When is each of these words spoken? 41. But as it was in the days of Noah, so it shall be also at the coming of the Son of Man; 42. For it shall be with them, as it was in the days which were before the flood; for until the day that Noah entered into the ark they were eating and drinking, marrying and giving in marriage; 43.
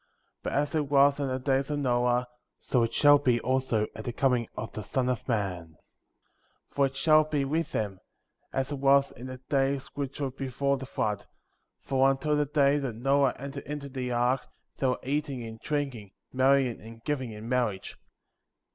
41. 0.41 0.41
But 0.41 0.53
as 0.59 0.73
it 0.73 0.89
was 0.89 1.19
in 1.19 1.27
the 1.27 1.37
days 1.37 1.69
of 1.69 1.77
Noah, 1.77 2.27
so 2.57 2.81
it 2.81 2.91
shall 2.91 3.19
be 3.19 3.39
also 3.41 3.85
at 3.93 4.03
the 4.03 4.11
coming 4.11 4.47
of 4.57 4.71
the 4.71 4.81
Son 4.81 5.07
of 5.09 5.27
Man; 5.27 5.75
42. 6.69 6.69
For 6.71 6.85
it 6.87 6.95
shall 6.95 7.23
be 7.23 7.45
with 7.45 7.71
them, 7.71 7.99
as 8.51 8.71
it 8.71 8.79
was 8.79 9.11
in 9.11 9.27
the 9.27 9.37
days 9.47 9.91
which 9.95 10.19
were 10.19 10.31
before 10.31 10.77
the 10.77 10.87
flood; 10.87 11.27
for 11.81 12.09
until 12.09 12.35
the 12.35 12.47
day 12.47 12.79
that 12.79 12.95
Noah 12.95 13.35
entered 13.37 13.65
into 13.67 13.89
the 13.89 14.11
ark 14.11 14.41
they 14.77 14.87
were 14.87 14.97
eating 15.03 15.43
and 15.43 15.59
drinking, 15.59 16.13
marrying 16.33 16.81
and 16.81 17.03
giving 17.03 17.31
in 17.31 17.47
marriage; 17.47 17.91
43. 17.91 17.99